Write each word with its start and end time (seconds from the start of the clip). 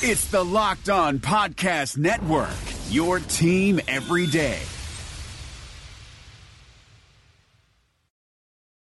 It's 0.00 0.26
the 0.26 0.44
Locked 0.44 0.90
On 0.90 1.18
Podcast 1.18 1.98
Network, 1.98 2.54
your 2.88 3.18
team 3.18 3.80
every 3.88 4.28
day. 4.28 4.60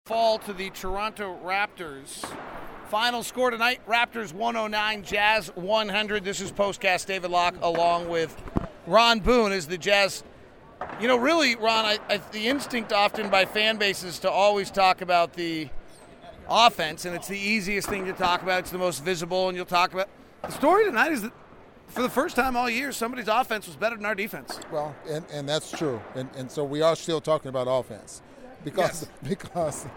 Fall 0.08 0.40
to 0.40 0.52
the 0.52 0.72
Toronto 0.72 1.40
Raptors. 1.42 2.30
Final 2.90 3.24
score 3.24 3.50
tonight 3.50 3.80
Raptors 3.88 4.34
109, 4.34 5.04
Jazz 5.04 5.56
100. 5.56 6.26
This 6.26 6.42
is 6.42 6.52
Postcast 6.52 7.06
David 7.06 7.32
Locke 7.32 7.56
along 7.62 8.10
with 8.10 8.36
Ron 8.86 9.22
Boone 9.22 9.54
as 9.54 9.68
the 9.68 9.78
Jazz. 9.78 10.22
You 11.00 11.08
know, 11.08 11.16
really, 11.16 11.56
Ron, 11.56 11.86
I, 11.86 12.00
I, 12.10 12.18
the 12.34 12.50
instinct 12.50 12.92
often 12.92 13.30
by 13.30 13.46
fan 13.46 13.78
bases 13.78 14.20
to 14.20 14.30
always 14.30 14.70
talk 14.70 15.00
about 15.00 15.32
the 15.32 15.70
offense, 16.50 17.06
and 17.06 17.16
it's 17.16 17.30
the 17.30 17.40
easiest 17.40 17.88
thing 17.88 18.04
to 18.04 18.12
talk 18.12 18.42
about. 18.42 18.60
It's 18.60 18.72
the 18.72 18.78
most 18.78 19.02
visible, 19.02 19.48
and 19.48 19.56
you'll 19.56 19.66
talk 19.66 19.94
about. 19.94 20.10
The 20.48 20.52
story 20.52 20.86
tonight 20.86 21.12
is 21.12 21.24
that 21.24 21.32
for 21.88 22.02
the 22.02 22.10
first 22.10 22.36
time 22.36 22.56
all 22.56 22.70
year, 22.70 22.92
somebody's 22.92 23.28
offense 23.28 23.68
was 23.68 23.76
better 23.76 23.96
than 23.96 24.06
our 24.06 24.16
defense. 24.16 24.60
Well, 24.72 24.96
and, 25.10 25.26
and 25.32 25.50
that's 25.50 25.72
true. 25.72 26.02
And, 26.14 26.30
and 26.36 26.52
so 26.52 26.64
we 26.64 26.82
are 26.82 26.96
still 26.96 27.20
talking 27.20 27.50
about 27.50 27.68
offense 27.68 28.22
because 28.64 29.04
Yes. 29.04 29.12
because 29.30 29.88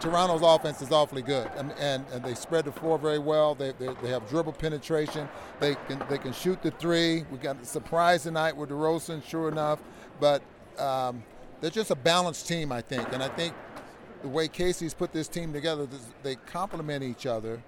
Toronto's 0.00 0.42
offense 0.42 0.82
is 0.82 0.92
awfully 0.92 1.22
good, 1.22 1.48
and, 1.56 1.72
and, 1.80 2.04
and 2.12 2.24
they 2.24 2.34
spread 2.34 2.66
the 2.66 2.72
floor 2.72 2.98
very 2.98 3.18
well. 3.18 3.54
They, 3.54 3.72
they, 3.72 3.88
they 4.02 4.08
have 4.08 4.28
dribble 4.28 4.52
penetration. 4.54 5.28
They 5.60 5.76
can 5.88 6.04
they 6.08 6.18
can 6.18 6.32
shoot 6.32 6.62
the 6.62 6.70
three. 6.72 7.24
We 7.30 7.38
got 7.38 7.60
a 7.60 7.64
surprise 7.64 8.24
tonight 8.24 8.56
with 8.56 8.70
DeRozan, 8.70 9.24
sure 9.24 9.48
enough, 9.48 9.80
but 10.20 10.42
um, 10.78 11.22
they're 11.60 11.70
just 11.70 11.90
a 11.90 11.96
balanced 11.96 12.46
team, 12.46 12.70
I 12.70 12.80
think. 12.80 13.12
And 13.12 13.22
I 13.22 13.28
think 13.28 13.54
the 14.22 14.28
way 14.28 14.48
Casey's 14.48 14.94
put 14.94 15.12
this 15.12 15.28
team 15.28 15.52
together, 15.52 15.88
they 16.22 16.36
complement 16.46 17.02
each 17.02 17.26
other 17.26 17.62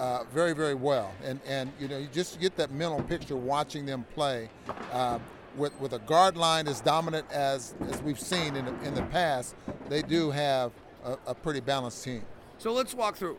uh, 0.00 0.24
very, 0.32 0.52
very 0.54 0.74
well. 0.74 1.12
And 1.24 1.38
and 1.46 1.70
you 1.78 1.86
know, 1.86 1.98
you 1.98 2.08
just 2.12 2.40
get 2.40 2.56
that 2.56 2.70
mental 2.72 3.02
picture 3.02 3.36
watching 3.36 3.86
them 3.86 4.04
play. 4.14 4.48
Uh, 4.92 5.18
with, 5.56 5.78
with 5.80 5.92
a 5.94 5.98
guard 6.00 6.36
line 6.36 6.68
as 6.68 6.80
dominant 6.80 7.26
as, 7.32 7.74
as 7.90 8.00
we've 8.02 8.20
seen 8.20 8.54
in 8.54 8.66
the, 8.66 8.82
in 8.84 8.94
the 8.94 9.02
past, 9.02 9.56
they 9.88 10.00
do 10.00 10.30
have 10.30 10.70
a, 11.04 11.16
a 11.26 11.34
pretty 11.34 11.58
balanced 11.58 12.04
team. 12.04 12.22
So 12.58 12.72
let's 12.72 12.94
walk 12.94 13.16
through. 13.16 13.36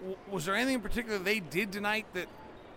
W- 0.00 0.18
Was 0.30 0.44
there 0.44 0.54
anything 0.54 0.74
in 0.74 0.80
particular 0.82 1.18
they 1.18 1.40
did 1.40 1.72
tonight 1.72 2.04
that 2.12 2.26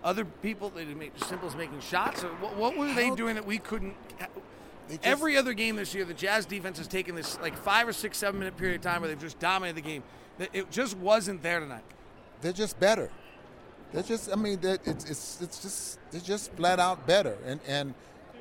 other 0.06 0.24
people 0.24 0.70
they 0.70 0.86
did 0.86 0.96
make 0.96 1.12
as 1.22 1.28
simple 1.28 1.50
as 1.50 1.56
making 1.58 1.82
shots, 1.82 2.24
or 2.24 2.30
what, 2.36 2.56
what 2.56 2.78
were 2.78 2.94
they 2.94 3.10
doing 3.12 3.36
that 3.36 3.46
we 3.46 3.58
couldn't? 3.58 3.94
Just- 4.18 5.00
Every 5.04 5.36
other 5.36 5.54
game 5.54 5.76
this 5.76 5.94
year, 5.94 6.06
the 6.06 6.14
Jazz 6.14 6.46
defense 6.46 6.78
has 6.78 6.88
taken 6.88 7.16
this 7.16 7.38
like 7.42 7.58
five 7.58 7.90
or 7.90 7.94
six, 7.94 8.18
seven 8.18 8.40
minute 8.40 8.56
period 8.56 8.78
of 8.78 8.82
time 8.84 9.02
where 9.02 9.10
they've 9.10 9.20
just 9.20 9.38
dominated 9.40 9.76
the 9.76 9.82
game. 9.88 10.04
It 10.54 10.72
just 10.72 10.98
wasn't 10.98 11.44
there 11.44 11.60
tonight. 11.60 11.84
They're 12.44 12.54
just 12.54 12.80
better. 12.80 13.10
They're 13.92 14.04
just, 14.04 14.32
I 14.32 14.36
mean, 14.36 14.60
it's, 14.62 15.10
it's, 15.10 15.42
it's 15.42 15.62
just, 15.62 16.00
they're 16.12 16.22
just 16.22 16.52
flat 16.54 16.80
out 16.80 17.08
better. 17.08 17.38
And, 17.46 17.60
and 17.68 17.94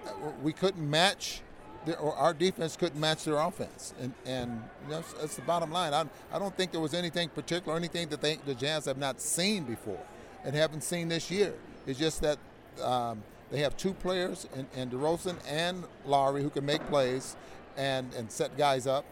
uh, 0.06 0.11
we 0.42 0.53
couldn't 0.53 0.89
match, 0.89 1.42
the, 1.86 1.97
or 1.98 2.14
our 2.17 2.34
defense 2.34 2.77
couldn't 2.77 2.98
match 2.98 3.25
their 3.25 3.39
offense. 3.39 3.95
And, 4.00 4.12
and 4.27 4.62
that's, 4.89 5.12
that's 5.14 5.36
the 5.36 5.42
bottom 5.42 5.70
line. 5.70 5.95
I, 5.95 6.06
I 6.33 6.39
don't 6.39 6.56
think 6.56 6.73
there 6.73 6.80
was 6.80 6.95
anything 6.95 7.28
particular, 7.28 7.77
anything 7.77 8.08
that 8.08 8.20
they, 8.20 8.36
the 8.36 8.55
Jazz 8.55 8.86
have 8.86 8.98
not 8.98 9.20
seen 9.20 9.64
before 9.64 10.00
and 10.45 10.55
haven't 10.55 10.83
seen 10.83 11.08
this 11.08 11.30
year. 11.30 11.55
It's 11.86 11.98
just 11.98 12.23
that 12.23 12.39
um, 12.83 13.23
they 13.50 13.61
have 13.61 13.77
two 13.77 13.92
players, 13.92 14.48
and, 14.56 14.67
in 14.75 14.91
DeRozan 14.91 15.36
and 15.47 15.84
Lowry, 16.06 16.42
who 16.42 16.50
can 16.50 16.64
make 16.64 16.84
plays 16.86 17.36
and, 17.77 18.12
and 18.14 18.30
set 18.33 18.56
guys 18.56 18.86
up. 18.86 19.05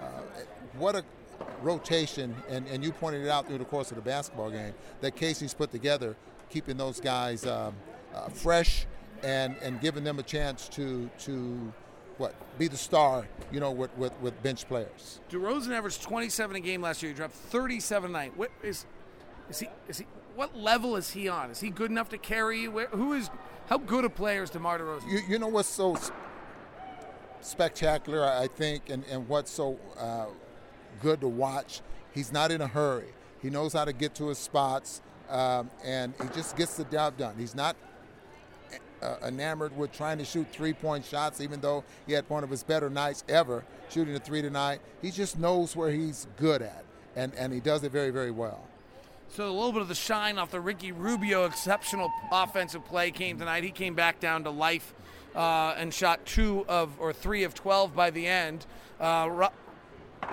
Uh, 0.00 0.20
what 0.76 0.96
a 0.96 1.04
rotation, 1.62 2.34
and, 2.48 2.66
and 2.68 2.84
you 2.84 2.92
pointed 2.92 3.24
it 3.24 3.28
out 3.28 3.46
through 3.46 3.58
the 3.58 3.64
course 3.64 3.90
of 3.90 3.96
the 3.96 4.02
basketball 4.02 4.50
game, 4.50 4.74
that 5.00 5.16
Casey's 5.16 5.54
put 5.54 5.70
together, 5.70 6.16
keeping 6.50 6.76
those 6.76 7.00
guys 7.00 7.46
um, 7.46 7.74
uh, 8.14 8.28
fresh 8.28 8.86
and, 9.22 9.56
and 9.62 9.80
giving 9.80 10.04
them 10.04 10.18
a 10.18 10.22
chance 10.22 10.68
to, 10.68 11.10
to 11.20 11.72
what, 12.18 12.34
be 12.58 12.68
the 12.68 12.76
star, 12.76 13.26
you 13.50 13.60
know, 13.60 13.70
with, 13.70 13.96
with, 13.96 14.12
with 14.20 14.40
bench 14.42 14.68
players. 14.68 15.20
DeRozan 15.30 15.70
averaged 15.70 16.02
27 16.02 16.56
a 16.56 16.60
game 16.60 16.82
last 16.82 17.02
year. 17.02 17.10
He 17.12 17.16
dropped 17.16 17.34
37 17.34 18.10
tonight. 18.10 18.32
What 18.36 18.50
is 18.62 18.86
is 19.48 19.60
he? 19.60 19.68
Is 19.88 19.98
he? 19.98 20.06
What 20.36 20.56
level 20.56 20.96
is 20.96 21.10
he 21.10 21.28
on? 21.28 21.50
Is 21.50 21.60
he 21.60 21.70
good 21.70 21.90
enough 21.90 22.08
to 22.10 22.18
carry 22.18 22.60
you? 22.62 22.70
Where, 22.70 22.86
who 22.86 23.12
is? 23.12 23.30
How 23.66 23.78
good 23.78 24.04
a 24.04 24.10
player 24.10 24.42
is 24.42 24.50
DeMar 24.50 24.78
DeRozan? 24.78 25.10
You, 25.10 25.20
you 25.28 25.38
know 25.38 25.48
what's 25.48 25.68
so 25.68 25.96
spectacular, 27.40 28.24
I 28.24 28.48
think, 28.48 28.90
and, 28.90 29.04
and 29.10 29.28
what's 29.28 29.50
so 29.50 29.78
uh, 29.98 30.26
good 31.00 31.20
to 31.20 31.28
watch? 31.28 31.80
He's 32.12 32.32
not 32.32 32.50
in 32.50 32.60
a 32.60 32.66
hurry. 32.66 33.12
He 33.42 33.50
knows 33.50 33.72
how 33.72 33.84
to 33.84 33.92
get 33.92 34.14
to 34.16 34.28
his 34.28 34.38
spots, 34.38 35.02
um, 35.28 35.70
and 35.84 36.14
he 36.20 36.28
just 36.34 36.56
gets 36.56 36.76
the 36.76 36.84
job 36.84 37.16
done. 37.16 37.34
He's 37.38 37.54
not 37.54 37.76
uh, 39.02 39.16
enamored 39.26 39.76
with 39.76 39.92
trying 39.92 40.18
to 40.18 40.24
shoot 40.24 40.46
three-point 40.50 41.04
shots, 41.04 41.40
even 41.40 41.60
though 41.60 41.84
he 42.06 42.12
had 42.12 42.28
one 42.28 42.42
of 42.42 42.50
his 42.50 42.62
better 42.62 42.88
nights 42.88 43.22
ever 43.28 43.64
shooting 43.90 44.14
a 44.14 44.18
three 44.18 44.42
tonight. 44.42 44.80
He 45.02 45.10
just 45.10 45.38
knows 45.38 45.76
where 45.76 45.90
he's 45.90 46.26
good 46.36 46.62
at, 46.62 46.84
and, 47.16 47.34
and 47.34 47.52
he 47.52 47.60
does 47.60 47.84
it 47.84 47.92
very, 47.92 48.10
very 48.10 48.30
well. 48.30 48.66
So 49.28 49.48
a 49.48 49.50
little 49.50 49.72
bit 49.72 49.82
of 49.82 49.88
the 49.88 49.94
shine 49.94 50.38
off 50.38 50.50
the 50.50 50.60
Ricky 50.60 50.92
Rubio 50.92 51.44
exceptional 51.44 52.12
offensive 52.30 52.84
play 52.84 53.10
came 53.10 53.38
tonight. 53.38 53.64
He 53.64 53.70
came 53.70 53.94
back 53.94 54.20
down 54.20 54.44
to 54.44 54.50
life 54.50 54.94
uh, 55.34 55.74
and 55.76 55.92
shot 55.92 56.24
two 56.24 56.64
of 56.68 56.98
or 57.00 57.12
three 57.12 57.42
of 57.42 57.52
12 57.52 57.94
by 57.94 58.10
the 58.10 58.26
end. 58.26 58.64
Uh, 59.00 59.48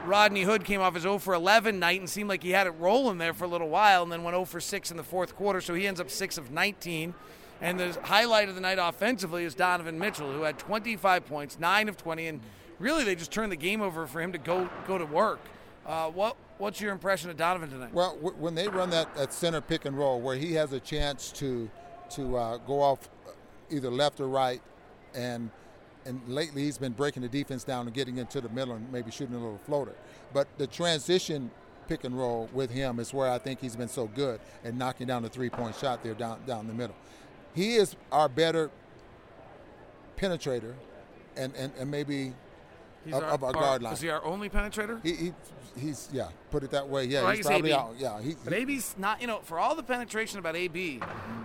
Rodney 0.06 0.44
Hood 0.44 0.63
came 0.63 0.81
off 0.81 0.94
his 0.94 1.03
0 1.03 1.19
for 1.19 1.34
11 1.34 1.79
night 1.79 2.00
and 2.00 2.09
seemed 2.09 2.29
like 2.29 2.44
he 2.44 2.52
had 2.52 2.68
it 2.68 2.72
rolling 2.72 3.18
there 3.18 3.34
for 3.34 3.46
a 3.46 3.47
little 3.47 3.69
while, 3.69 4.03
and 4.03 4.12
then 4.12 4.24
went 4.24 4.35
0 4.35 4.46
for 4.46 4.59
6 4.59 4.91
in 4.91 4.97
the 4.97 5.03
fourth 5.03 5.35
quarter. 5.35 5.62
So 5.62 5.74
he 5.74 5.88
ends 5.88 6.00
up 6.00 6.09
6 6.09 6.38
of 6.38 6.52
19. 6.52 7.13
And 7.62 7.79
the 7.79 7.96
highlight 8.03 8.50
of 8.50 8.56
the 8.56 8.62
night 8.62 8.79
offensively 8.81 9.44
is 9.44 9.53
Donovan 9.53 10.00
Mitchell, 10.00 10.31
who 10.31 10.41
had 10.41 10.57
25 10.57 11.28
points, 11.28 11.59
9 11.59 11.90
of 11.90 11.97
20, 11.97 12.28
and 12.28 12.41
really 12.79 13.03
they 13.03 13.13
just 13.13 13.31
turned 13.31 13.52
the 13.52 13.57
game 13.57 13.81
over 13.81 14.07
for 14.07 14.19
him 14.19 14.31
to 14.31 14.40
go 14.40 14.68
go 14.88 14.97
to 14.97 15.06
work. 15.06 15.40
Uh, 15.85 16.08
what 16.09 16.35
what's 16.58 16.81
your 16.81 16.91
impression 16.91 17.29
of 17.29 17.38
Donovan 17.38 17.69
tonight? 17.69 17.94
Well, 17.94 18.16
w- 18.16 18.35
when 18.38 18.56
they 18.56 18.68
run 18.68 18.90
that, 18.91 19.13
that 19.16 19.31
center 19.34 19.62
pick 19.62 19.85
and 19.85 19.96
roll, 19.97 20.19
where 20.19 20.35
he 20.35 20.53
has 20.53 20.73
a 20.73 20.79
chance 20.79 21.31
to 21.34 21.69
to 22.16 22.35
uh, 22.35 22.58
go 22.58 22.81
off 22.81 23.09
either 23.69 23.91
left 23.91 24.19
or 24.19 24.28
right, 24.28 24.62
and 25.13 25.52
and 26.06 26.22
lately 26.28 26.63
he's 26.63 26.78
been 26.78 26.94
breaking 26.94 27.22
the 27.22 27.29
defense 27.29 27.63
down 27.63 27.85
and 27.85 27.94
getting 27.95 28.17
into 28.17 28.41
the 28.41 28.50
middle 28.50 28.75
and 28.75 28.91
maybe 28.91 29.12
shooting 29.12 29.35
a 29.35 29.39
little 29.39 29.59
floater. 29.66 29.94
But 30.34 30.47
the 30.57 30.67
transition 30.67 31.51
pick 31.88 32.03
and 32.03 32.17
roll 32.17 32.50
with 32.53 32.69
him 32.72 33.00
is 33.00 33.13
where 33.13 33.29
I 33.29 33.38
think 33.38 33.59
he's 33.59 33.75
been 33.75 33.89
so 33.89 34.07
good 34.07 34.40
at 34.63 34.73
knocking 34.75 35.07
down 35.07 35.23
the 35.23 35.29
three 35.29 35.50
point 35.50 35.75
shot 35.75 36.03
there 36.03 36.13
down 36.13 36.40
down 36.45 36.67
the 36.67 36.73
middle. 36.73 36.95
He 37.53 37.75
is 37.75 37.95
our 38.11 38.29
better 38.29 38.72
penetrator, 40.17 40.73
and 41.35 41.53
and, 41.56 41.73
and 41.78 41.91
maybe 41.91 42.34
He's 43.06 43.13
of, 43.16 43.23
of 43.23 43.44
our 43.44 43.51
guard 43.53 43.81
line. 43.81 43.94
Is 43.94 44.01
he 44.01 44.09
our 44.09 44.23
only 44.23 44.50
penetrator? 44.50 45.03
He, 45.03 45.13
he, 45.16 45.34
he's 45.78 46.09
yeah, 46.13 46.29
put 46.51 46.63
it 46.63 46.72
that 46.72 46.88
way. 46.88 47.06
Yeah, 47.06 47.22
Well, 47.22 47.29
I 47.31 47.35
he's 47.38 47.45
probably 47.47 47.72
AB. 47.72 47.78
out. 47.79 47.95
Yeah, 47.97 48.22
he, 48.22 48.35
But 48.44 48.53
AB's 48.53 48.95
not, 48.97 49.22
you 49.22 49.28
know, 49.28 49.39
for 49.44 49.57
all 49.59 49.75
the 49.75 49.84
penetration 49.84 50.38
about 50.39 50.56
AB, 50.56 51.00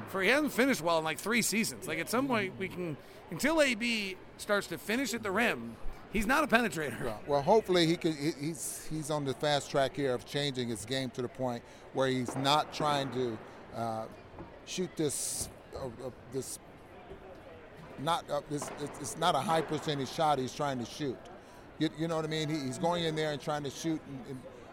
for 0.09 0.23
he 0.23 0.29
hasn't 0.29 0.53
finished 0.53 0.83
well 0.83 0.99
in 0.99 1.05
like 1.05 1.19
three 1.19 1.43
seasons. 1.43 1.89
Like 1.89 1.99
at 1.99 2.11
some 2.11 2.29
point 2.29 2.59
we 2.59 2.69
can, 2.69 2.97
until 3.31 3.63
AB 3.63 4.17
starts 4.37 4.67
to 4.69 4.77
finish 4.79 5.15
at 5.15 5.23
the 5.23 5.31
rim, 5.31 5.77
he's 6.13 6.27
not 6.27 6.45
a 6.45 6.47
penetrator. 6.47 7.03
Yeah, 7.05 7.17
Well, 7.27 7.41
hopefully 7.43 7.87
he 7.87 7.97
could. 7.97 8.15
he- 8.15 8.33
He's 8.49 8.87
he's 8.91 9.11
on 9.11 9.25
the 9.25 9.33
fast 9.35 9.71
track 9.71 9.97
here 9.97 10.13
of 10.13 10.27
changing 10.27 10.69
his 10.69 10.85
game 10.85 11.09
to 11.11 11.23
the 11.23 11.29
point 11.29 11.63
where 11.95 12.09
he's 12.09 12.37
not 12.37 12.75
trying 12.75 13.11
to 13.13 13.39
uh, 13.75 14.05
shoot 14.67 14.91
this 14.97 15.49
uh, 15.75 15.87
uh, 15.87 16.11
this 16.35 16.59
not 17.99 18.29
uh, 18.31 18.41
this. 18.51 18.71
It's, 18.83 19.01
it's 19.01 19.17
not 19.17 19.35
a 19.35 19.39
high 19.39 19.63
percentage 19.63 20.11
shot 20.11 20.39
he's 20.39 20.53
trying 20.55 20.79
to 20.79 20.85
shoot. 20.85 21.17
You, 21.79 21.91
you 21.99 22.09
know 22.09 22.17
what 22.17 22.25
I 22.25 22.29
mean? 22.29 22.49
He, 22.49 22.59
he's 22.59 22.79
going 22.79 23.05
in 23.05 23.15
there 23.15 23.33
and 23.33 23.41
trying 23.41 23.63
to 23.65 23.71
shoot 23.71 24.01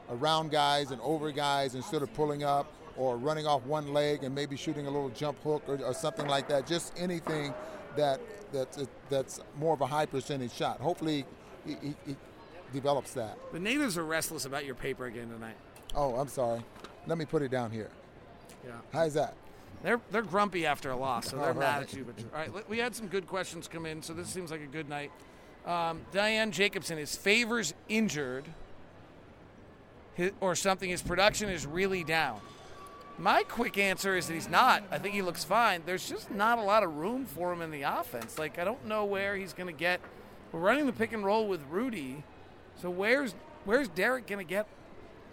around 0.09 0.51
guys 0.51 0.91
and 0.91 1.01
over 1.01 1.31
guys 1.31 1.75
instead 1.75 2.01
of 2.01 2.13
pulling 2.13 2.43
up 2.43 2.71
or 2.95 3.17
running 3.17 3.45
off 3.45 3.65
one 3.65 3.93
leg 3.93 4.23
and 4.23 4.33
maybe 4.33 4.55
shooting 4.55 4.87
a 4.87 4.89
little 4.89 5.09
jump 5.09 5.41
hook 5.43 5.63
or, 5.67 5.77
or 5.83 5.93
something 5.93 6.27
like 6.27 6.47
that. 6.47 6.67
Just 6.67 6.93
anything 6.97 7.53
that 7.95 8.19
that's 8.51 8.79
that's 9.09 9.39
more 9.57 9.73
of 9.73 9.81
a 9.81 9.85
high 9.87 10.05
percentage 10.05 10.53
shot. 10.53 10.79
Hopefully, 10.79 11.25
he, 11.65 11.75
he, 11.81 11.95
he 12.05 12.15
develops 12.71 13.13
that. 13.13 13.37
The 13.51 13.59
natives 13.59 13.97
are 13.97 14.05
restless 14.05 14.45
about 14.45 14.65
your 14.65 14.75
paper 14.75 15.05
again 15.05 15.29
tonight. 15.29 15.55
Oh, 15.95 16.15
I'm 16.15 16.27
sorry. 16.27 16.61
Let 17.07 17.17
me 17.17 17.25
put 17.25 17.41
it 17.41 17.51
down 17.51 17.71
here. 17.71 17.89
Yeah. 18.65 18.71
How's 18.91 19.13
that? 19.15 19.35
They're 19.81 19.99
they're 20.11 20.21
grumpy 20.21 20.65
after 20.65 20.91
a 20.91 20.95
loss, 20.95 21.29
so 21.29 21.37
they're 21.37 21.47
All 21.49 21.53
mad 21.53 21.79
right. 21.79 21.83
at 21.83 21.93
you. 21.93 22.05
But 22.05 22.23
all 22.33 22.39
right, 22.39 22.69
we 22.69 22.77
had 22.77 22.95
some 22.95 23.07
good 23.07 23.27
questions 23.27 23.67
come 23.67 23.85
in, 23.85 24.01
so 24.01 24.13
this 24.13 24.29
seems 24.29 24.51
like 24.51 24.61
a 24.61 24.67
good 24.67 24.87
night. 24.87 25.11
Um, 25.65 26.01
Diane 26.11 26.51
Jacobson 26.51 26.97
is 26.97 27.15
favors 27.15 27.73
injured, 27.87 28.45
his, 30.15 30.31
or 30.41 30.55
something. 30.55 30.89
His 30.89 31.01
production 31.01 31.49
is 31.49 31.65
really 31.65 32.03
down. 32.03 32.41
My 33.17 33.43
quick 33.43 33.77
answer 33.77 34.17
is 34.17 34.27
that 34.27 34.33
he's 34.33 34.49
not. 34.49 34.83
I 34.91 34.97
think 34.97 35.13
he 35.13 35.21
looks 35.21 35.43
fine. 35.43 35.83
There's 35.85 36.09
just 36.09 36.31
not 36.31 36.57
a 36.57 36.63
lot 36.63 36.83
of 36.83 36.95
room 36.95 37.25
for 37.25 37.53
him 37.53 37.61
in 37.61 37.71
the 37.71 37.83
offense. 37.83 38.37
Like 38.37 38.59
I 38.59 38.63
don't 38.63 38.85
know 38.85 39.05
where 39.05 39.35
he's 39.35 39.53
going 39.53 39.67
to 39.67 39.79
get. 39.79 40.01
We're 40.51 40.59
running 40.59 40.85
the 40.85 40.93
pick 40.93 41.13
and 41.13 41.23
roll 41.23 41.47
with 41.47 41.61
Rudy, 41.69 42.23
so 42.81 42.89
where's 42.89 43.33
where's 43.65 43.87
Derrick 43.87 44.27
going 44.27 44.45
to 44.45 44.49
get 44.49 44.67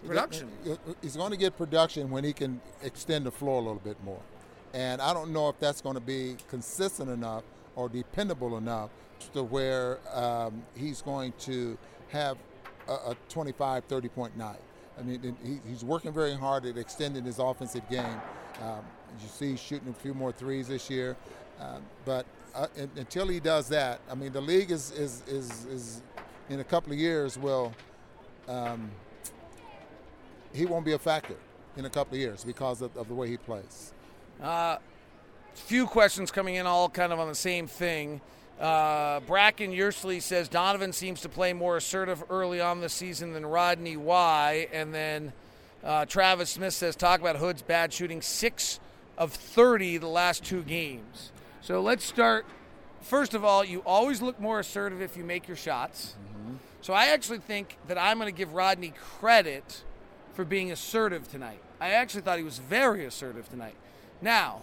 production? 0.06 0.48
He's 1.02 1.16
going 1.16 1.32
to 1.32 1.36
get 1.36 1.56
production 1.56 2.10
when 2.10 2.22
he 2.22 2.32
can 2.32 2.60
extend 2.82 3.26
the 3.26 3.30
floor 3.30 3.60
a 3.60 3.64
little 3.64 3.82
bit 3.82 4.02
more. 4.04 4.20
And 4.72 5.02
I 5.02 5.12
don't 5.12 5.32
know 5.32 5.48
if 5.48 5.58
that's 5.58 5.80
going 5.80 5.96
to 5.96 6.00
be 6.00 6.36
consistent 6.48 7.10
enough 7.10 7.42
or 7.76 7.88
dependable 7.88 8.56
enough 8.56 8.90
to 9.32 9.42
where 9.42 9.98
um, 10.14 10.62
he's 10.74 11.02
going 11.02 11.32
to 11.40 11.76
have 12.08 12.36
a, 12.88 12.92
a 12.92 13.16
25, 13.28 13.84
30 13.84 14.08
point 14.08 14.36
night. 14.36 14.60
I 14.98 15.02
mean, 15.02 15.36
he, 15.42 15.60
he's 15.68 15.84
working 15.84 16.12
very 16.12 16.34
hard 16.34 16.66
at 16.66 16.76
extending 16.76 17.24
his 17.24 17.38
offensive 17.38 17.88
game. 17.88 18.20
Um, 18.62 18.80
you 19.20 19.28
see, 19.28 19.56
shooting 19.56 19.88
a 19.88 19.94
few 19.94 20.14
more 20.14 20.32
threes 20.32 20.68
this 20.68 20.90
year. 20.90 21.16
Um, 21.60 21.82
but 22.04 22.26
uh, 22.54 22.66
until 22.96 23.28
he 23.28 23.40
does 23.40 23.68
that, 23.68 24.00
I 24.10 24.14
mean, 24.14 24.32
the 24.32 24.40
league 24.40 24.70
is, 24.70 24.90
is, 24.92 25.22
is, 25.26 25.66
is 25.66 26.02
in 26.48 26.60
a 26.60 26.64
couple 26.64 26.92
of 26.92 26.98
years 26.98 27.38
will 27.38 27.72
um, 28.48 28.90
he 30.52 30.66
won't 30.66 30.84
be 30.84 30.92
a 30.92 30.98
factor 30.98 31.36
in 31.76 31.84
a 31.84 31.90
couple 31.90 32.14
of 32.14 32.20
years 32.20 32.44
because 32.44 32.82
of, 32.82 32.94
of 32.96 33.08
the 33.08 33.14
way 33.14 33.28
he 33.28 33.36
plays. 33.36 33.92
Uh, 34.42 34.78
few 35.54 35.86
questions 35.86 36.30
coming 36.30 36.56
in, 36.56 36.66
all 36.66 36.88
kind 36.88 37.12
of 37.12 37.18
on 37.18 37.28
the 37.28 37.34
same 37.34 37.66
thing. 37.66 38.20
Uh, 38.60 39.20
Bracken 39.20 39.72
Yersley 39.72 40.20
says 40.20 40.48
Donovan 40.48 40.92
seems 40.92 41.22
to 41.22 41.28
play 41.28 41.52
more 41.52 41.78
assertive 41.78 42.22
early 42.28 42.60
on 42.60 42.80
the 42.80 42.90
season 42.90 43.32
than 43.32 43.46
Rodney 43.46 43.96
Y. 43.96 44.68
And 44.72 44.94
then 44.94 45.32
uh, 45.82 46.04
Travis 46.04 46.50
Smith 46.50 46.74
says 46.74 46.94
talk 46.94 47.20
about 47.20 47.36
Hood's 47.36 47.62
bad 47.62 47.92
shooting, 47.92 48.20
six 48.20 48.78
of 49.16 49.32
30 49.32 49.98
the 49.98 50.08
last 50.08 50.44
two 50.44 50.62
games. 50.62 51.32
So 51.62 51.80
let's 51.80 52.04
start. 52.04 52.44
First 53.00 53.32
of 53.32 53.44
all, 53.44 53.64
you 53.64 53.82
always 53.86 54.20
look 54.20 54.38
more 54.38 54.60
assertive 54.60 55.00
if 55.00 55.16
you 55.16 55.24
make 55.24 55.48
your 55.48 55.56
shots. 55.56 56.16
Mm-hmm. 56.22 56.56
So 56.82 56.92
I 56.92 57.06
actually 57.06 57.38
think 57.38 57.78
that 57.88 57.96
I'm 57.96 58.18
going 58.18 58.32
to 58.32 58.36
give 58.36 58.52
Rodney 58.52 58.92
credit 59.18 59.84
for 60.34 60.44
being 60.44 60.70
assertive 60.70 61.28
tonight. 61.28 61.60
I 61.80 61.90
actually 61.90 62.22
thought 62.22 62.38
he 62.38 62.44
was 62.44 62.58
very 62.58 63.06
assertive 63.06 63.48
tonight. 63.48 63.74
Now, 64.20 64.62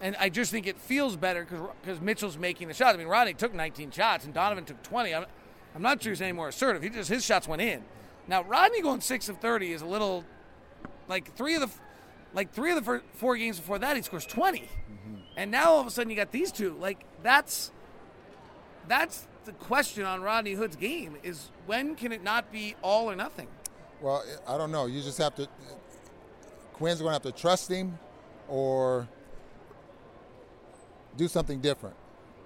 and 0.00 0.16
I 0.18 0.28
just 0.28 0.50
think 0.50 0.66
it 0.66 0.78
feels 0.78 1.16
better 1.16 1.46
because 1.82 2.00
Mitchell's 2.00 2.38
making 2.38 2.68
the 2.68 2.74
shots. 2.74 2.94
I 2.94 2.98
mean, 2.98 3.08
Rodney 3.08 3.34
took 3.34 3.52
19 3.52 3.90
shots 3.90 4.24
and 4.24 4.32
Donovan 4.32 4.64
took 4.64 4.82
20. 4.82 5.14
I'm, 5.14 5.26
I'm 5.74 5.82
not 5.82 6.02
sure 6.02 6.12
he's 6.12 6.22
any 6.22 6.32
more 6.32 6.48
assertive. 6.48 6.82
He 6.82 6.88
just 6.88 7.10
his 7.10 7.24
shots 7.24 7.48
went 7.48 7.62
in. 7.62 7.82
Now 8.26 8.42
Rodney 8.42 8.82
going 8.82 9.00
six 9.00 9.28
of 9.28 9.38
30 9.38 9.72
is 9.72 9.82
a 9.82 9.86
little 9.86 10.24
like 11.08 11.34
three 11.34 11.54
of 11.54 11.62
the 11.62 11.70
like 12.34 12.52
three 12.52 12.72
of 12.72 12.84
the 12.84 13.02
four 13.14 13.36
games 13.36 13.58
before 13.58 13.78
that 13.78 13.96
he 13.96 14.02
scores 14.02 14.26
20, 14.26 14.60
mm-hmm. 14.60 15.14
and 15.36 15.50
now 15.50 15.70
all 15.70 15.80
of 15.80 15.86
a 15.86 15.90
sudden 15.90 16.10
you 16.10 16.16
got 16.16 16.30
these 16.30 16.52
two. 16.52 16.76
Like 16.78 17.04
that's 17.22 17.72
that's 18.86 19.26
the 19.44 19.52
question 19.52 20.04
on 20.04 20.22
Rodney 20.22 20.52
Hood's 20.52 20.76
game 20.76 21.16
is 21.22 21.50
when 21.66 21.94
can 21.94 22.12
it 22.12 22.22
not 22.22 22.52
be 22.52 22.76
all 22.82 23.10
or 23.10 23.16
nothing? 23.16 23.48
Well, 24.00 24.22
I 24.46 24.58
don't 24.58 24.70
know. 24.70 24.86
You 24.86 25.00
just 25.02 25.18
have 25.18 25.34
to. 25.36 25.48
Quinn's 26.74 27.00
going 27.00 27.10
to 27.10 27.14
have 27.14 27.22
to 27.22 27.32
trust 27.32 27.68
him, 27.68 27.98
or 28.46 29.08
do 31.18 31.28
something 31.28 31.60
different, 31.60 31.96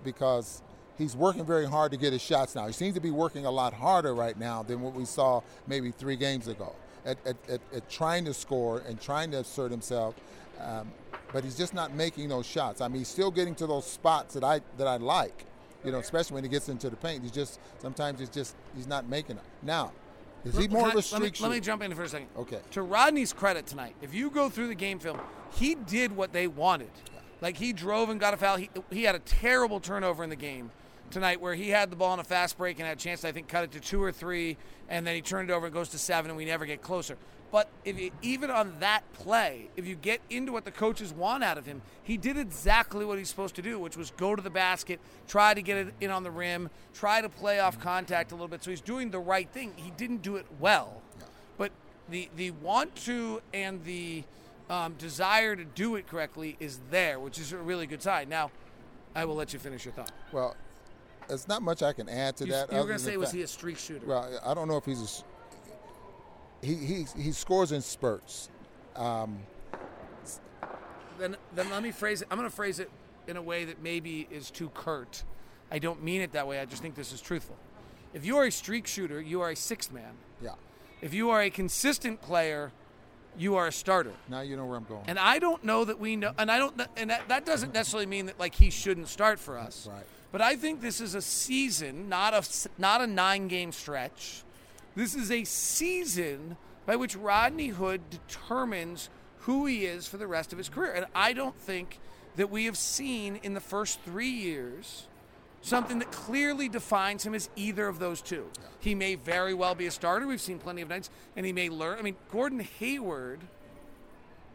because 0.03 0.63
he's 0.99 1.15
working 1.15 1.45
very 1.45 1.67
hard 1.67 1.93
to 1.93 1.99
get 1.99 2.13
his 2.13 2.23
shots 2.23 2.55
now. 2.55 2.67
He 2.67 2.73
seems 2.73 2.95
to 2.95 3.01
be 3.01 3.11
working 3.13 3.47
a 3.47 3.51
lot 3.51 3.73
harder 3.73 4.15
right 4.15 4.39
now 4.39 4.63
than 4.65 4.81
what 4.81 4.95
we 4.95 5.05
saw 5.05 5.43
maybe 5.69 5.93
three 5.93 6.17
games 6.17 6.49
ago 6.49 6.75
at, 7.05 7.19
at, 7.27 7.37
at, 7.49 7.61
at 7.73 7.91
trying 7.91 8.25
to 8.25 8.35
score 8.35 8.83
and 8.89 9.01
trying 9.01 9.31
to 9.33 9.39
assert 9.39 9.71
himself. 9.71 10.15
Um, 10.61 10.91
but 11.33 11.45
he's 11.45 11.57
just 11.57 11.75
not 11.75 11.95
making 11.95 12.29
those 12.29 12.47
shots. 12.47 12.81
I 12.81 12.89
mean, 12.89 12.99
he's 12.99 13.09
still 13.09 13.31
getting 13.31 13.55
to 13.57 13.67
those 13.67 13.87
spots 13.87 14.35
that 14.35 14.45
I 14.45 14.61
that 14.77 14.87
I 14.87 14.97
like, 14.99 15.47
you 15.85 15.91
know, 15.91 15.99
especially 15.99 16.35
when 16.35 16.45
he 16.45 16.51
gets 16.51 16.69
into 16.69 16.91
the 16.91 16.97
paint. 16.97 17.23
He's 17.23 17.33
just 17.33 17.59
sometimes 17.79 18.21
he's 18.21 18.29
just 18.29 18.55
he's 18.77 18.87
not 18.87 19.09
making 19.09 19.37
it. 19.37 19.43
Now, 19.63 19.93
is 20.45 20.57
he 20.57 20.69
more 20.69 20.89
of 20.89 20.95
a 20.95 21.03
streak 21.03 21.21
let 21.23 21.33
me, 21.33 21.49
let 21.49 21.51
me 21.53 21.61
jump 21.61 21.83
in 21.83 21.95
for 21.95 22.03
a 22.03 22.09
second. 22.09 22.29
Okay. 22.37 22.61
To 22.73 22.83
Rodney's 22.83 23.33
credit 23.33 23.67
tonight, 23.67 23.97
if 24.03 24.13
you 24.13 24.29
go 24.31 24.51
through 24.51 24.69
the 24.69 24.75
game 24.75 24.99
film, 24.99 25.21
he 25.55 25.75
did 25.75 26.15
what 26.15 26.33
they 26.33 26.47
wanted. 26.47 26.91
Like 27.43 27.57
he 27.57 27.73
drove 27.73 28.09
and 28.09 28.21
got 28.21 28.33
a 28.33 28.37
foul. 28.39 28.57
He, 28.57 28.71
he 28.91 29.03
had 29.03 29.17
a 29.17 29.19
terrible 29.19 29.81
turnover 29.81 30.23
in 30.23 30.31
the 30.31 30.37
game 30.37 30.71
tonight 31.11 31.41
where 31.41 31.55
he 31.55 31.69
had 31.69 31.91
the 31.91 31.97
ball 31.97 32.13
on 32.13 32.21
a 32.21 32.25
fast 32.25 32.57
break 32.57 32.79
and 32.79 32.87
had 32.87 32.97
a 32.97 33.01
chance 33.01 33.23
to, 33.23 33.29
I 33.29 33.33
think, 33.33 33.49
cut 33.49 33.65
it 33.65 33.73
to 33.73 33.81
two 33.81 34.03
or 34.03 34.13
three, 34.13 34.57
and 34.89 35.07
then 35.07 35.15
he 35.17 35.21
turned 35.21 35.51
it 35.51 35.53
over 35.53 35.67
and 35.67 35.75
goes 35.75 35.91
to 35.91 35.99
seven, 35.99 36.31
and 36.31 36.39
we 36.39 36.45
never 36.45 36.65
get 36.65 36.81
closer. 36.81 37.19
But 37.51 37.69
if 37.85 38.01
you, 38.01 38.13
even 38.23 38.51
on 38.51 38.77
that 38.79 39.03
play, 39.13 39.69
if 39.77 39.87
you 39.87 39.95
get 39.95 40.23
into 40.31 40.53
what 40.53 40.65
the 40.65 40.71
coaches 40.71 41.13
want 41.13 41.45
out 41.45 41.59
of 41.59 41.67
him, 41.67 41.83
he 42.03 42.17
did 42.17 42.39
exactly 42.39 43.05
what 43.05 43.19
he's 43.19 43.29
supposed 43.29 43.57
to 43.57 43.63
do, 43.63 43.79
which 43.79 43.95
was 43.95 44.11
go 44.13 44.35
to 44.35 44.41
the 44.41 44.49
basket, 44.49 45.01
try 45.29 45.53
to 45.53 45.61
get 45.61 45.77
it 45.77 45.95
in 46.01 46.11
on 46.11 46.23
the 46.23 46.31
rim, 46.31 46.71
try 46.95 47.21
to 47.21 47.29
play 47.29 47.61
off 47.61 47.79
contact 47.79 48.33
a 48.33 48.35
little 48.35 48.49
bit. 48.49 48.65
So 48.65 48.71
he's 48.71 48.81
doing 48.81 49.11
the 49.11 49.19
right 49.19 49.51
thing. 49.51 49.73
He 49.77 49.91
didn't 49.91 50.23
do 50.23 50.37
it 50.37 50.47
well, 50.61 51.03
but 51.59 51.73
the 52.09 52.31
the 52.37 52.53
want 52.53 52.95
to 53.05 53.43
and 53.53 53.85
the 53.85 54.25
um, 54.73 54.95
desire 54.95 55.55
to 55.55 55.65
do 55.65 55.97
it 55.97 56.09
correctly 56.09 56.57
is 56.59 56.81
there, 56.91 57.21
which 57.21 57.39
is 57.39 57.53
a 57.53 57.59
really 57.59 57.87
good 57.87 58.03
sign. 58.03 58.31
Now, 58.31 58.51
I 59.15 59.27
will 59.27 59.35
let 59.35 59.53
you 59.53 59.59
finish 59.59 59.85
your 59.85 59.93
thought. 59.93 60.13
Well, 60.33 60.57
there's 61.29 61.47
not 61.47 61.61
much 61.61 61.83
I 61.83 61.93
can 61.93 62.09
add 62.09 62.39
to 62.39 62.47
you, 62.47 62.53
that. 62.53 62.73
You 62.73 62.79
were 62.79 62.85
going 62.85 62.97
to 62.97 63.05
say, 63.05 63.19
was 63.19 63.31
he 63.31 63.43
a 63.43 63.47
streak 63.47 63.77
shooter? 63.77 64.07
Well, 64.07 64.41
I 64.43 64.55
don't 64.55 64.69
know 64.69 64.79
if 64.79 64.87
he's 64.87 65.25
a. 66.63 66.67
He 66.67 66.75
he 66.75 67.07
he 67.19 67.33
scores 67.33 67.73
in 67.73 67.83
spurts. 67.83 68.49
Um, 68.97 69.41
then 71.19 71.37
then 71.55 71.71
let 71.71 71.83
me 71.83 71.91
phrase 71.91 72.23
it. 72.23 72.29
I'm 72.31 72.39
going 72.39 72.49
to 72.49 72.55
phrase 72.55 72.79
it 72.79 72.91
in 73.29 73.37
a 73.37 73.43
way 73.43 73.67
that 73.67 73.83
maybe 73.83 74.27
is 74.31 74.51
too 74.51 74.71
curt. 74.71 75.25
I 75.71 75.81
don't 75.81 76.03
mean 76.03 76.23
it 76.23 76.33
that 76.33 76.47
way. 76.47 76.61
I 76.61 76.65
just 76.65 76.81
think 76.81 76.95
this 76.95 77.13
is 77.13 77.21
truthful. 77.21 77.57
If 78.15 78.25
you 78.25 78.39
are 78.39 78.45
a 78.45 78.53
streak 78.53 78.87
shooter, 78.87 79.21
you 79.21 79.43
are 79.43 79.51
a 79.51 79.57
sixth 79.57 79.93
man. 79.93 80.15
Yeah. 80.41 80.55
If 81.03 81.13
you 81.13 81.31
are 81.31 81.43
a 81.43 81.51
consistent 81.51 82.23
player, 82.23 82.73
you 83.39 83.57
are 83.57 83.67
a 83.67 83.73
starter. 83.73 84.13
Now 84.29 84.41
you 84.41 84.57
know 84.57 84.67
where 84.67 84.77
I'm 84.77 84.85
going. 84.85 85.05
And 85.07 85.19
I 85.19 85.39
don't 85.39 85.65
know 85.65 85.85
that 85.85 85.99
we 85.99 86.17
know, 86.17 86.33
and 86.39 86.51
I 86.51 86.59
don't, 86.59 86.81
and 86.97 87.11
that, 87.11 87.29
that 87.29 87.47
doesn't 87.47 87.73
necessarily 87.75 88.07
mean 88.07 88.27
that 88.27 88.39
like 88.39 88.55
he 88.55 88.71
shouldn't 88.71 89.09
start 89.09 89.39
for 89.39 89.59
us. 89.59 89.89
Right. 89.91 90.05
But 90.31 90.41
I 90.41 90.57
think 90.57 90.81
this 90.81 91.01
is 91.01 91.15
a 91.15 91.23
season, 91.23 92.09
not 92.09 92.35
a 92.35 92.69
not 92.79 93.03
a 93.03 93.07
nine 93.07 93.49
game 93.49 93.71
stretch. 93.73 94.43
This 94.95 95.15
is 95.15 95.31
a 95.31 95.45
season 95.45 96.57
by 96.87 96.97
which 96.97 97.17
Rodney 97.17 97.69
Hood 97.69 98.03
determines 98.11 99.09
who 99.41 99.67
he 99.67 99.85
is 99.85 100.07
for 100.07 100.17
the 100.17 100.27
rest 100.27 100.53
of 100.53 100.59
his 100.59 100.69
career. 100.69 100.93
And 100.93 101.07
I 101.15 101.33
don't 101.33 101.57
think 101.57 101.99
that 102.37 102.51
we 102.51 102.65
have 102.65 102.77
seen 102.77 103.37
in 103.43 103.55
the 103.55 103.61
first 103.61 104.01
three 104.01 104.31
years 104.31 105.07
something 105.63 105.99
that 106.01 106.13
clearly 106.13 106.69
defines 106.69 107.25
him 107.25 107.35
as 107.35 107.49
either 107.57 107.89
of 107.89 107.99
those 107.99 108.21
two. 108.21 108.49
Yeah. 108.55 108.67
He 108.81 108.95
may 108.95 109.15
very 109.15 109.55
well 109.55 109.75
be 109.75 109.87
a 109.87 109.91
starter. 109.91 110.27
We've 110.27 110.41
seen 110.41 110.59
plenty 110.59 110.83
of 110.83 110.89
nights, 110.89 111.09
and 111.37 111.47
he 111.47 111.53
may 111.53 111.69
learn. 111.71 111.99
I 111.99 112.03
mean, 112.03 112.17
Gordon 112.31 112.61
Hayward, 112.81 113.41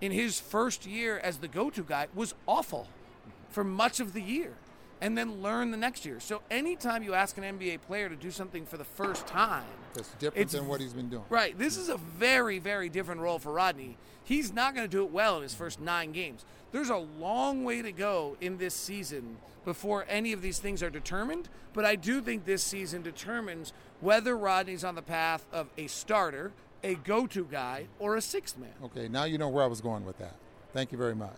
in 0.01 0.12
his 0.12 0.39
first 0.39 0.86
year 0.86 1.18
as 1.18 1.38
the 1.38 1.48
go 1.48 1.69
to 1.69 1.83
guy, 1.83 2.07
was 2.13 2.36
awful 2.45 2.81
mm-hmm. 2.81 3.31
for 3.51 3.63
much 3.63 4.00
of 4.00 4.13
the 4.13 4.22
year 4.22 4.53
and 5.01 5.18
then 5.18 5.42
learn 5.42 5.72
the 5.72 5.77
next 5.77 6.06
year. 6.06 6.20
So 6.20 6.42
anytime 6.50 7.04
you 7.04 7.13
ask 7.13 7.38
an 7.38 7.44
NBA 7.44 7.82
player 7.82 8.10
to 8.10 8.16
do 8.16 8.32
something 8.32 8.66
for 8.66 8.77
the 8.77 8.84
first 8.84 9.27
time, 9.27 9.66
that's 9.94 10.10
different 10.20 10.50
than 10.50 10.68
what 10.68 10.82
he's 10.82 10.94
been 10.94 11.10
doing. 11.10 11.24
Right. 11.30 11.58
This 11.58 11.77
is 11.77 11.89
a 11.89 11.98
very, 11.98 12.60
very 12.60 12.89
different 12.89 13.22
role 13.22 13.39
for 13.39 13.51
Rodney. 13.51 13.98
He's 14.24 14.51
not 14.51 14.75
going 14.75 14.86
to 14.86 14.92
do 14.92 15.04
it 15.04 15.12
well 15.12 15.38
in 15.38 15.44
his 15.44 15.54
first 15.54 15.80
nine 15.80 16.12
games. 16.12 16.46
There's 16.72 16.89
a 16.89 16.98
long 16.98 17.63
way 17.63 17.82
to 17.82 17.92
go 17.92 18.36
in 18.42 18.58
this 18.58 18.74
season 18.74 19.38
before 19.63 20.06
any 20.10 20.34
of 20.34 20.42
these 20.42 20.60
things 20.60 20.84
are 20.84 20.89
determined, 20.89 21.50
but 21.74 21.86
I 21.86 21.96
do 21.96 22.22
think 22.22 22.46
this 22.46 22.63
season 22.63 23.01
determines 23.01 23.74
whether 24.00 24.38
Rodney's 24.38 24.84
on 24.84 24.96
the 24.96 25.01
path 25.01 25.46
of 25.51 25.68
a 25.77 25.88
starter, 25.88 26.51
a 26.84 26.96
go 26.96 27.27
to 27.27 27.46
guy, 27.46 27.88
or 28.00 28.16
a 28.16 28.22
sixth 28.22 28.58
man. 28.58 28.74
Okay, 28.84 29.08
now 29.08 29.24
you 29.25 29.38
know 29.38 29.50
where 29.50 29.63
I 29.63 29.68
was 29.68 29.82
going 29.82 30.06
with 30.06 30.18
that. 30.20 30.36
Thank 30.74 30.92
you 30.92 30.98
very 30.98 31.16
much. 31.16 31.38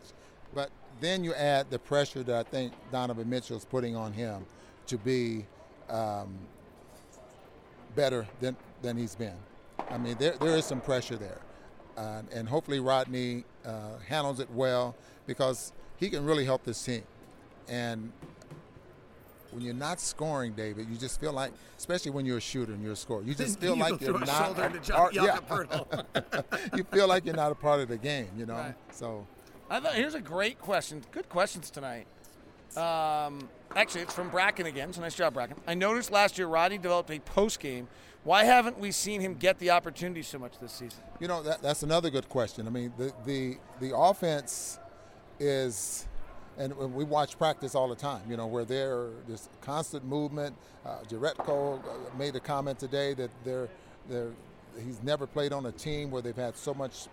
But 0.53 0.69
then 0.99 1.23
you 1.23 1.33
add 1.33 1.69
the 1.69 1.79
pressure 1.79 2.23
that 2.23 2.35
I 2.35 2.43
think 2.49 2.73
Donovan 2.91 3.29
Mitchell 3.29 3.57
is 3.57 3.65
putting 3.65 3.95
on 3.95 4.13
him 4.13 4.45
to 4.87 4.97
be 4.97 5.45
um, 5.89 6.37
better 7.95 8.27
than, 8.39 8.55
than 8.81 8.97
he's 8.97 9.15
been. 9.15 9.37
I 9.89 9.97
mean, 9.97 10.15
there, 10.19 10.35
there 10.39 10.55
is 10.55 10.65
some 10.65 10.81
pressure 10.81 11.15
there. 11.15 11.39
Uh, 11.97 12.21
and 12.33 12.47
hopefully 12.47 12.79
Rodney 12.79 13.43
uh, 13.65 13.97
handles 14.07 14.39
it 14.39 14.49
well 14.51 14.95
because 15.25 15.73
he 15.97 16.09
can 16.09 16.23
really 16.25 16.45
help 16.45 16.63
this 16.63 16.83
team. 16.83 17.03
And 17.67 18.11
when 19.51 19.63
you're 19.63 19.73
not 19.73 19.99
scoring, 19.99 20.53
David, 20.53 20.87
you 20.89 20.95
just 20.95 21.19
feel 21.19 21.33
like, 21.33 21.51
especially 21.77 22.11
when 22.11 22.25
you're 22.25 22.37
a 22.37 22.41
shooter 22.41 22.73
and 22.73 22.83
you're 22.83 22.93
a 22.93 22.95
scorer, 22.95 23.23
you 23.23 23.33
just 23.33 23.59
feel 23.61 23.75
you 23.75 23.81
like 23.81 24.01
you're 24.01 24.19
not 24.19 24.57
a 24.57 25.41
part. 25.41 25.69
Yeah. 25.71 26.41
you 26.75 26.83
feel 26.85 27.07
like 27.07 27.25
you're 27.25 27.35
not 27.35 27.51
a 27.51 27.55
part 27.55 27.81
of 27.81 27.89
the 27.89 27.97
game, 27.97 28.29
you 28.37 28.45
know. 28.45 28.53
Right. 28.53 28.75
So 28.91 29.27
I 29.69 29.79
thought 29.79 29.93
here's 29.93 30.15
a 30.15 30.21
great 30.21 30.59
question. 30.59 31.03
Good 31.11 31.29
questions 31.29 31.69
tonight. 31.69 32.07
Um, 32.75 33.47
actually, 33.75 34.01
it's 34.01 34.13
from 34.13 34.29
Bracken 34.29 34.65
again. 34.65 34.91
So 34.93 35.01
nice 35.01 35.15
job, 35.15 35.33
Bracken. 35.33 35.57
I 35.67 35.73
noticed 35.75 36.11
last 36.11 36.37
year 36.37 36.47
Rodney 36.47 36.77
developed 36.77 37.11
a 37.11 37.19
post 37.19 37.59
game. 37.59 37.87
Why 38.23 38.43
haven't 38.43 38.79
we 38.79 38.91
seen 38.91 39.21
him 39.21 39.35
get 39.35 39.59
the 39.59 39.69
opportunity 39.69 40.23
so 40.23 40.39
much 40.39 40.59
this 40.59 40.71
season? 40.71 40.99
You 41.19 41.27
know, 41.27 41.41
that, 41.43 41.61
that's 41.61 41.83
another 41.83 42.09
good 42.09 42.27
question. 42.29 42.67
I 42.67 42.69
mean, 42.69 42.93
the 42.97 43.13
the 43.25 43.57
the 43.79 43.95
offense 43.95 44.79
is. 45.39 46.05
And 46.57 46.75
we 46.75 47.05
watch 47.05 47.37
practice 47.37 47.73
all 47.73 47.87
the 47.87 47.95
time, 47.95 48.21
you 48.29 48.35
know, 48.35 48.45
where 48.45 48.65
there's 48.65 49.47
constant 49.61 50.03
movement. 50.03 50.57
Uh, 50.85 50.97
Jerebko 51.07 51.79
uh, 51.79 52.17
made 52.17 52.35
a 52.35 52.41
comment 52.41 52.77
today 52.77 53.13
that 53.13 53.29
they're, 53.45 53.69
they're, 54.09 54.31
he's 54.83 55.01
never 55.01 55.25
played 55.25 55.53
on 55.53 55.67
a 55.67 55.71
team 55.71 56.11
where 56.11 56.21
they've 56.21 56.35
had 56.35 56.57
so 56.57 56.73
much 56.73 57.07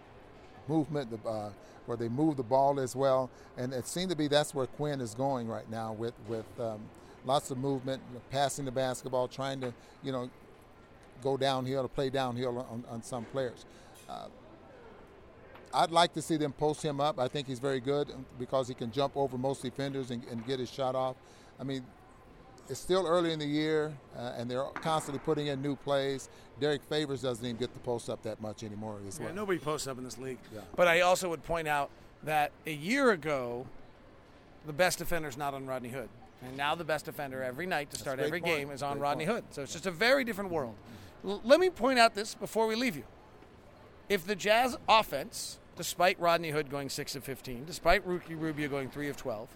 movement. 0.69 1.11
The, 1.11 1.29
uh, 1.29 1.51
where 1.87 1.97
they 1.97 2.09
move 2.09 2.37
the 2.37 2.43
ball 2.43 2.79
as 2.79 2.95
well. 2.95 3.31
And 3.57 3.73
it 3.73 3.87
seemed 3.87 4.11
to 4.11 4.17
be 4.17 4.29
that's 4.29 4.55
where 4.55 4.67
Quinn 4.67 5.01
is 5.01 5.15
going 5.15 5.49
right 5.49 5.69
now 5.71 5.93
with 5.93 6.15
with 6.29 6.47
um, 6.61 6.81
lots 7.25 7.51
of 7.51 7.59
movement, 7.59 8.03
passing 8.31 8.65
the 8.65 8.71
basketball, 8.71 9.29
trying 9.29 9.61
to 9.61 9.73
you 10.03 10.13
know 10.13 10.31
go 11.23 11.37
downhill 11.37 11.85
or 11.85 11.89
play 11.89 12.11
downhill 12.11 12.59
on, 12.71 12.85
on 12.91 13.03
some 13.03 13.25
players. 13.27 13.65
Uh, 14.09 14.27
I'd 15.75 15.91
like 15.91 16.13
to 16.15 16.23
see 16.23 16.37
them 16.37 16.53
post 16.53 16.83
him 16.83 17.01
up. 17.01 17.19
I 17.19 17.29
think 17.29 17.49
he's 17.49 17.59
very 17.59 17.81
good 17.81 18.13
because 18.39 18.69
he 18.69 18.75
can 18.75 18.91
jump 18.91 19.17
over 19.17 19.37
most 19.37 19.63
defenders 19.63 20.11
and, 20.11 20.25
and 20.31 20.47
get 20.47 20.59
his 20.59 20.71
shot 20.71 20.95
off. 20.95 21.17
I 21.59 21.65
mean, 21.65 21.85
it's 22.69 22.81
still 22.81 23.07
early 23.07 23.33
in 23.33 23.39
the 23.39 23.47
year, 23.47 23.93
uh, 24.17 24.33
and 24.37 24.51
they're 24.51 24.65
constantly 24.75 25.21
putting 25.25 25.49
in 25.49 25.63
new 25.63 25.77
plays. 25.77 26.29
Derrick 26.61 26.83
Favors 26.83 27.23
doesn't 27.23 27.45
even 27.45 27.57
get 27.57 27.73
the 27.73 27.81
post 27.81 28.09
up 28.09 28.23
that 28.23 28.41
much 28.41 28.63
anymore 28.63 28.99
as 29.07 29.19
well. 29.19 29.29
Yeah, 29.29 29.35
nobody 29.35 29.59
posts 29.59 29.87
up 29.87 29.99
in 29.99 30.05
this 30.05 30.19
league. 30.19 30.39
Yeah. 30.55 30.61
But 30.75 30.89
I 30.89 31.03
also 31.03 31.29
would 31.29 31.45
point 31.45 31.69
out 31.69 31.91
that 32.25 32.53
a 32.67 32.73
year 32.73 33.11
ago, 33.11 33.67
the 34.67 34.73
best 34.73 34.99
defender 34.99 35.29
is 35.29 35.37
not 35.37 35.55
on 35.55 35.67
Rodney 35.67 35.91
Hood. 35.91 36.09
And 36.43 36.57
now 36.57 36.75
the 36.75 36.85
best 36.85 37.07
defender 37.07 37.43
every 37.43 37.67
night 37.67 37.91
to 37.91 37.99
start 37.99 38.21
every 38.21 38.41
point. 38.41 38.57
game 38.57 38.71
is 38.71 38.83
on 38.83 38.95
Great 38.95 39.03
Rodney 39.03 39.27
point. 39.27 39.37
Hood. 39.37 39.55
So 39.55 39.63
it's 39.63 39.73
just 39.73 39.87
a 39.87 39.91
very 39.91 40.25
different 40.25 40.51
world. 40.51 40.75
L- 41.27 41.41
let 41.45 41.61
me 41.61 41.71
point 41.71 41.99
out 41.99 42.15
this 42.15 42.35
before 42.35 42.67
we 42.67 42.75
leave 42.75 42.97
you. 42.97 43.05
If 44.09 44.27
the 44.27 44.37
Jazz 44.37 44.77
offense, 44.89 45.59
despite 45.77 46.21
Rodney 46.21 46.51
Hood 46.51 46.71
going 46.71 46.89
6 46.89 47.17
of 47.17 47.25
15, 47.25 47.65
despite 47.65 48.07
Ricky 48.07 48.35
Rubio 48.35 48.69
going 48.69 48.91
3 48.91 49.09
of 49.09 49.17
12, 49.17 49.49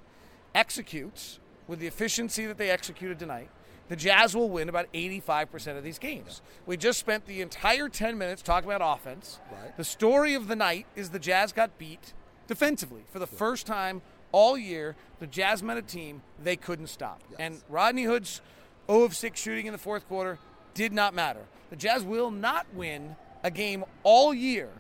executes 0.55 1.39
with 1.71 1.79
the 1.79 1.87
efficiency 1.87 2.47
that 2.47 2.59
they 2.59 2.69
executed 2.69 3.19
tonight, 3.21 3.49
the 3.89 3.95
Jazz 3.95 4.35
will 4.35 4.51
win 4.51 4.69
about 4.69 4.93
85% 4.93 5.79
of 5.79 5.85
these 5.85 6.01
games. 6.01 6.43
We 6.67 6.77
just 6.77 6.99
spent 6.99 7.27
the 7.27 7.41
entire 7.41 7.89
10 7.89 8.19
minutes 8.19 8.43
talking 8.43 8.69
about 8.69 8.99
offense. 8.99 9.39
Right. 9.51 9.77
The 9.77 9.85
story 9.85 10.35
of 10.35 10.49
the 10.49 10.57
night 10.57 10.87
is 10.97 11.11
the 11.11 11.21
Jazz 11.21 11.53
got 11.53 11.79
beat 11.79 12.13
defensively 12.49 13.05
for 13.11 13.21
the 13.21 13.27
first 13.27 13.67
time 13.67 14.03
all 14.33 14.59
year. 14.59 14.97
The 15.21 15.29
Jazz 15.29 15.63
met 15.63 15.77
a 15.77 15.83
team 15.83 16.23
they 16.43 16.57
couldn't 16.57 16.89
stop. 16.89 17.23
And 17.39 17.63
Rodney 17.69 18.03
Hood's 18.03 18.41
0 18.89 19.05
of 19.05 19.15
6 19.17 19.41
shooting 19.41 19.67
in 19.67 19.73
the 19.73 19.79
fourth 19.79 20.09
quarter 20.09 20.41
did 20.75 20.93
not 20.93 21.15
matter. 21.15 21.47
The 21.71 21.77
Jazz 21.77 22.03
will 22.03 22.33
not 22.33 22.67
win 22.75 23.15
a 23.45 23.51
game 23.51 23.85
all 24.03 24.35
year 24.35 24.71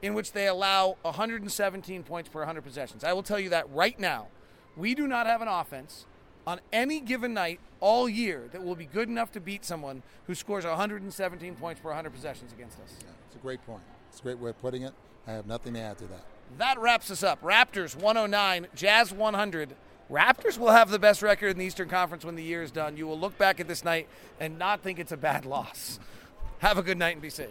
in 0.00 0.14
which 0.14 0.30
they 0.32 0.46
allow 0.46 0.96
117 1.02 2.04
points 2.04 2.28
per 2.28 2.40
100 2.40 2.62
possessions. 2.62 3.02
I 3.02 3.12
will 3.12 3.22
tell 3.24 3.40
you 3.40 3.50
that 3.50 3.68
right 3.70 3.98
now. 3.98 4.28
We 4.76 4.94
do 4.94 5.06
not 5.06 5.26
have 5.26 5.42
an 5.42 5.48
offense 5.48 6.06
on 6.46 6.60
any 6.72 7.00
given 7.00 7.34
night 7.34 7.60
all 7.80 8.08
year 8.08 8.48
that 8.52 8.64
will 8.64 8.74
be 8.74 8.86
good 8.86 9.08
enough 9.08 9.30
to 9.32 9.40
beat 9.40 9.64
someone 9.64 10.02
who 10.26 10.34
scores 10.34 10.64
117 10.64 11.54
points 11.56 11.80
per 11.80 11.88
100 11.88 12.10
possessions 12.10 12.52
against 12.52 12.80
us. 12.80 12.96
It's 13.26 13.36
a 13.36 13.38
great 13.38 13.64
point. 13.66 13.82
It's 14.10 14.20
a 14.20 14.22
great 14.22 14.38
way 14.38 14.50
of 14.50 14.60
putting 14.60 14.82
it. 14.82 14.92
I 15.26 15.32
have 15.32 15.46
nothing 15.46 15.74
to 15.74 15.80
add 15.80 15.98
to 15.98 16.06
that. 16.06 16.24
That 16.58 16.78
wraps 16.78 17.10
us 17.10 17.22
up. 17.22 17.40
Raptors 17.42 17.94
109, 17.94 18.66
Jazz 18.74 19.12
100. 19.12 19.74
Raptors 20.10 20.58
will 20.58 20.72
have 20.72 20.90
the 20.90 20.98
best 20.98 21.22
record 21.22 21.48
in 21.48 21.58
the 21.58 21.64
Eastern 21.64 21.88
Conference 21.88 22.24
when 22.24 22.34
the 22.34 22.42
year 22.42 22.62
is 22.62 22.70
done. 22.70 22.96
You 22.96 23.06
will 23.06 23.18
look 23.18 23.38
back 23.38 23.60
at 23.60 23.68
this 23.68 23.84
night 23.84 24.08
and 24.40 24.58
not 24.58 24.82
think 24.82 24.98
it's 24.98 25.12
a 25.12 25.16
bad 25.16 25.44
loss. 25.46 25.98
Have 26.58 26.78
a 26.78 26.82
good 26.82 26.98
night 26.98 27.12
and 27.12 27.22
be 27.22 27.30
safe. 27.30 27.50